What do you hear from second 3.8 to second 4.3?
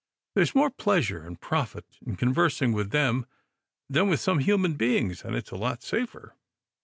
than with